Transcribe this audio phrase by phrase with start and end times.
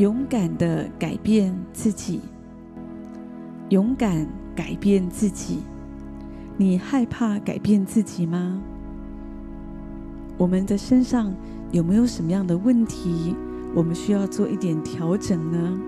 [0.00, 2.22] 勇敢的改变自己，
[3.68, 4.26] 勇敢
[4.56, 5.58] 改变自己。
[6.56, 8.62] 你害怕改变自己吗？
[10.38, 11.30] 我们的身上
[11.70, 13.36] 有没有什么样的问题，
[13.74, 15.78] 我们需要做一点调整呢？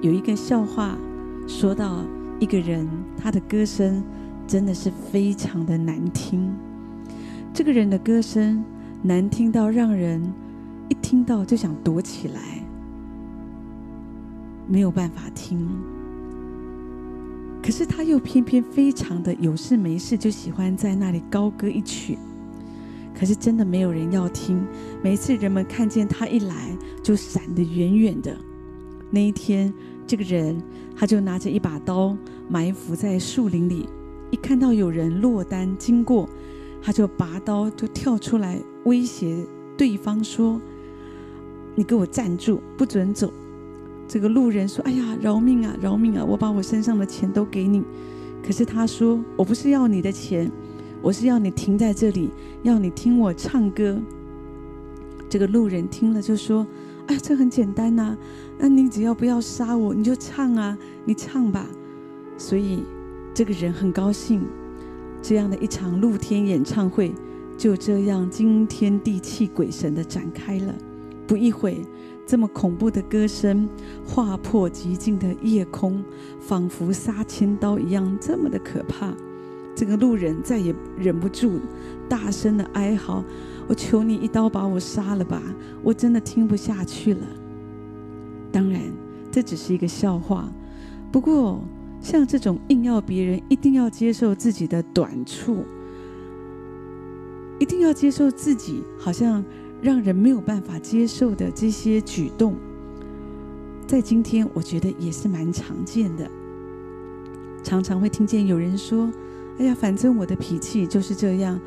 [0.00, 0.96] 有一个笑话，
[1.48, 2.04] 说到
[2.38, 2.86] 一个人，
[3.20, 4.00] 他的歌声
[4.46, 6.54] 真的是非常的难听。
[7.52, 8.62] 这个人的歌声
[9.02, 10.22] 难听到让人
[10.88, 12.61] 一听到就想躲起来。
[14.68, 15.68] 没有办法听，
[17.62, 22.16] 可是他又偏偏非常的有事没事就喜欢在那里高歌一曲，
[23.14, 24.64] 可是真的没有人要听。
[25.02, 28.36] 每次人们看见他一来，就闪得远远的。
[29.10, 29.72] 那一天，
[30.06, 30.60] 这个人
[30.96, 32.16] 他就拿着一把刀
[32.48, 33.88] 埋伏在树林里，
[34.30, 36.28] 一看到有人落单经过，
[36.80, 40.58] 他就拔刀就跳出来威胁对方说
[41.76, 43.30] ：“你给我站住，不准走。”
[44.12, 46.22] 这个路人说：“哎呀，饶命啊，饶命啊！
[46.22, 47.82] 我把我身上的钱都给你。”
[48.44, 50.52] 可是他说：“我不是要你的钱，
[51.00, 52.28] 我是要你停在这里，
[52.62, 53.98] 要你听我唱歌。”
[55.30, 56.66] 这个路人听了就说
[57.08, 58.14] ：“哎，这很简单呐，
[58.58, 61.66] 那你只要不要杀我，你就唱啊，你唱吧。”
[62.36, 62.82] 所以
[63.32, 64.42] 这个人很高兴，
[65.22, 67.14] 这样的一场露天演唱会
[67.56, 70.74] 就这样惊天地泣鬼神的展开了。
[71.26, 71.80] 不一会。
[72.24, 73.68] 这么恐怖的歌声，
[74.06, 76.02] 划破寂静的夜空，
[76.40, 79.12] 仿佛杀千刀一样，这么的可怕。
[79.74, 81.60] 这个路人再也忍不住，
[82.08, 83.24] 大声的哀嚎
[83.68, 85.42] ：“我求你一刀把我杀了吧！
[85.82, 87.26] 我真的听不下去了。”
[88.52, 88.80] 当然，
[89.30, 90.50] 这只是一个笑话。
[91.10, 91.60] 不过，
[92.00, 95.64] 像这种硬要别人一定要接受自己的短处，
[97.58, 99.44] 一定要接受自己，好像。
[99.82, 102.54] 让人没有办法接受的这些举动，
[103.84, 106.30] 在今天我觉得也是蛮常见的。
[107.64, 109.12] 常常会听见有人说
[109.58, 111.60] ：“哎呀，反正我的脾气就是这样，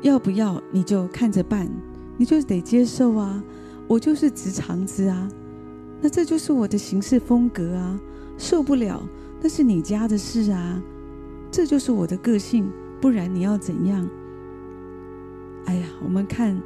[0.00, 1.70] 要不要你就看着办，
[2.16, 3.40] 你就得接受啊，
[3.86, 5.28] 我就是直肠子啊，
[6.00, 8.00] 那这就是我的行事风格啊，
[8.36, 9.00] 受不了
[9.40, 10.82] 那是你家的事啊，
[11.48, 12.68] 这就是我的个性，
[13.00, 14.08] 不然你要怎样？”
[15.66, 16.60] 哎呀，我们看。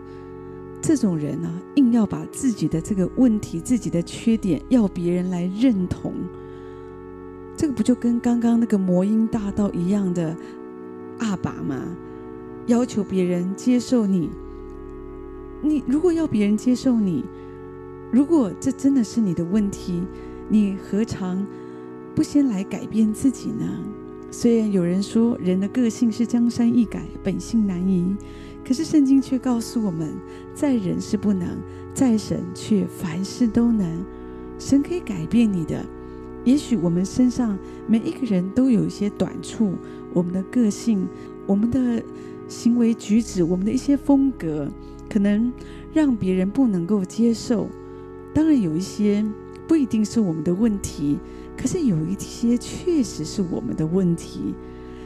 [0.86, 6.14] 这种人啊，硬要把自己的这个问题、自己的缺点要别人来认同，
[7.56, 10.36] 这个不就跟刚刚那个魔音大道一样的
[11.18, 11.82] 阿爸吗？
[12.68, 14.30] 要求别人接受你，
[15.60, 17.24] 你如果要别人接受你，
[18.12, 20.04] 如果这真的是你的问题，
[20.48, 21.44] 你何尝
[22.14, 23.66] 不先来改变自己呢？
[24.30, 28.14] 虽然有人说人的个性是江山易改，本性难移。
[28.66, 30.12] 可是圣经却告诉我们，
[30.52, 31.46] 在人是不能，
[31.94, 34.04] 在神却凡事都能。
[34.58, 35.86] 神可以改变你的。
[36.44, 37.56] 也许我们身上
[37.86, 39.74] 每一个人都有一些短处，
[40.12, 41.06] 我们的个性、
[41.46, 42.02] 我们的
[42.48, 44.68] 行为举止、我们的一些风格，
[45.08, 45.52] 可能
[45.92, 47.68] 让别人不能够接受。
[48.34, 49.24] 当然，有一些
[49.68, 51.18] 不一定是我们的问题，
[51.56, 54.54] 可是有一些确实是我们的问题，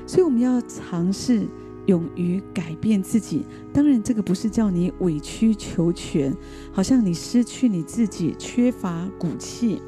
[0.06, 1.46] 所以我们要尝试。
[1.86, 6.34] 勇于改变自己，当然这个不是叫你委曲求全，
[6.72, 9.80] 好像你失去你自己，缺乏骨气。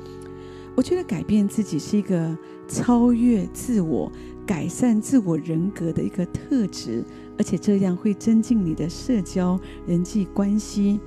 [0.74, 2.36] 我觉得改变自己是一个
[2.66, 4.10] 超越自我、
[4.46, 7.04] 改善自我人格的一个特质，
[7.36, 10.98] 而且这样会增进你的社交、人际关系，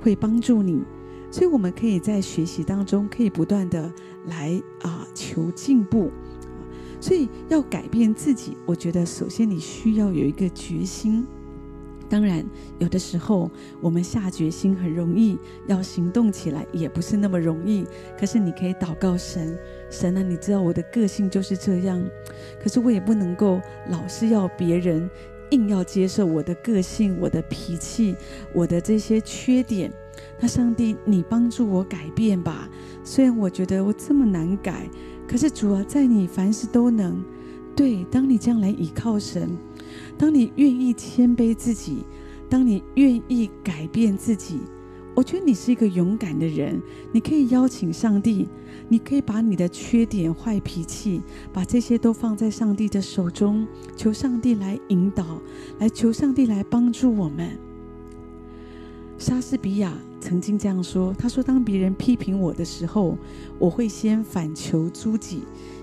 [0.00, 0.82] 会帮助你。
[1.30, 3.92] 所以，我们可以在学习当中，可以不断的
[4.26, 6.10] 来啊求进步。
[7.00, 11.26] 所以要改变自己，我觉得首先你需要有一个决心。
[12.08, 12.44] 当然，
[12.80, 13.48] 有的时候
[13.80, 17.86] 我们下决心很容易，要行动起来也不是那么容易。
[18.18, 19.56] 可是你可以祷告神，
[19.90, 22.04] 神啊，你知道我的个性就是这样，
[22.60, 23.60] 可是我也不能够
[23.90, 25.08] 老是要别人
[25.52, 28.16] 硬要接受我的个性、我的脾气、
[28.52, 29.92] 我的这些缺点。
[30.40, 32.68] 那上帝，你帮助我改变吧。
[33.04, 34.90] 虽然我觉得我这么难改。
[35.30, 37.22] 可是主啊，在你凡事都能。
[37.76, 39.56] 对，当你这样来倚靠神，
[40.18, 42.04] 当你愿意谦卑自己，
[42.48, 44.58] 当你愿意改变自己，
[45.14, 46.82] 我觉得你是一个勇敢的人。
[47.12, 48.48] 你可以邀请上帝，
[48.88, 51.22] 你可以把你的缺点、坏脾气，
[51.52, 53.64] 把这些都放在上帝的手中，
[53.96, 55.40] 求上帝来引导，
[55.78, 57.56] 来求上帝来帮助我们。
[59.20, 59.92] 莎士比亚。
[60.18, 63.16] 曾经这样说：“他说，当别人批评我的时候，
[63.58, 65.42] 我会先反求诸己，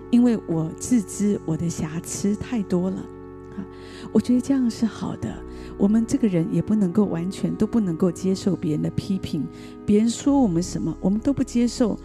[0.10, 2.98] 因为我自知我的瑕疵太多了。
[2.98, 3.66] 啊
[4.12, 5.36] 我觉得这样是好的。
[5.78, 9.45] 我们这个人也不能够完全都不能够接受别人的批评，
[9.86, 11.98] 别人说我们什么，我们都不接受。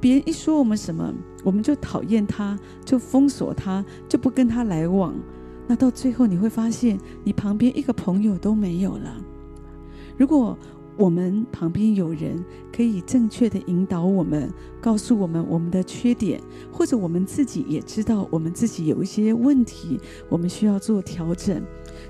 [0.00, 1.14] 别人一说我们什么，
[1.44, 5.14] 我们就讨厌他，就封锁他，就不跟他来往。
[5.66, 9.16] 那到最后你会发现，你旁边一个朋友都没有了。
[10.18, 10.58] 如果
[10.96, 16.40] 我们旁边有人可以正确的引导我们，告诉我们我们的缺点，
[16.72, 21.62] 或者我们自己也知道我们自己有一些问题，我们需要做调整。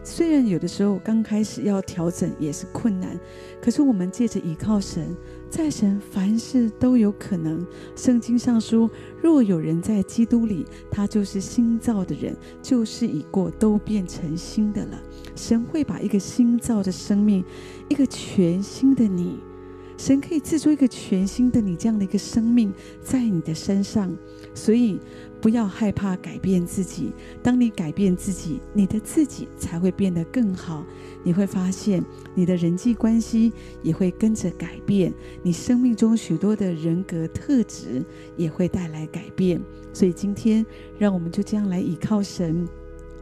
[0.03, 3.21] 虽然有的时候刚开始要调整也是困难，
[3.61, 5.15] 可是我们借着倚靠神，
[5.51, 7.67] 在神凡事都有可能。
[7.97, 8.91] 圣经上说，
[9.23, 15.03] 若有人在基督里，他就是新造的人，旧事已过，都变成新的了。
[15.35, 17.45] 神会把一个新造的生命，
[17.89, 19.39] 一个全新的你，
[19.99, 22.73] 神可以制作一个全新的你这样的一个生命
[23.03, 24.11] 在你的身上，
[24.55, 24.99] 所以。
[25.41, 27.13] 不要害怕改变自己。
[27.43, 30.85] 当你改变自己，你的自己才会变得更好。
[31.23, 32.05] 你会发现，
[32.35, 38.05] 你的人际关系也会跟着改变，你生命中许多的人格特质
[38.37, 39.61] 也会带来改变。
[39.93, 40.67] 所以今天，
[40.99, 42.67] 让我们就这样来倚靠神。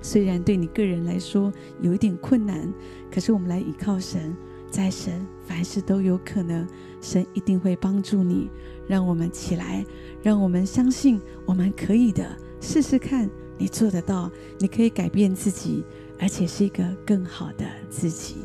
[0.00, 1.52] 虽然对你个人来说
[1.82, 2.72] 有一点困难，
[3.10, 4.34] 可是我们来倚靠神，
[4.70, 6.66] 在神凡事都有可能，
[7.00, 8.50] 神一定会帮助你。
[8.86, 9.84] 让我们起来，
[10.22, 13.28] 让我们相信我们可以的，试试看，
[13.58, 15.84] 你做得到，你可以改变自己，
[16.20, 18.36] 而且是一个更好的自己。